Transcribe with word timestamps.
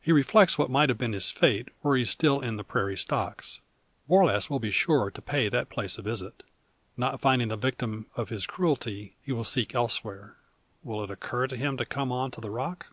He 0.00 0.10
reflects 0.10 0.58
what 0.58 0.68
might 0.68 0.88
have 0.88 0.98
been 0.98 1.12
his 1.12 1.30
fate 1.30 1.68
were 1.84 1.96
he 1.96 2.04
still 2.04 2.40
in 2.40 2.56
the 2.56 2.64
prairie 2.64 2.96
stocks. 2.98 3.60
Borlasse 4.08 4.50
will 4.50 4.58
be 4.58 4.72
sure 4.72 5.12
to 5.12 5.22
pay 5.22 5.48
that 5.48 5.68
place 5.68 5.96
a 5.96 6.02
visit. 6.02 6.42
Not 6.96 7.20
finding 7.20 7.46
the 7.46 7.56
victim 7.56 8.06
of 8.16 8.30
his 8.30 8.48
cruelty, 8.48 9.14
he 9.22 9.30
will 9.30 9.44
seek 9.44 9.72
elsewhere. 9.72 10.34
Will 10.82 11.04
it 11.04 11.10
occur 11.12 11.46
to 11.46 11.56
him 11.56 11.76
to 11.76 11.84
come 11.86 12.10
on 12.10 12.32
to 12.32 12.40
the 12.40 12.50
rock? 12.50 12.88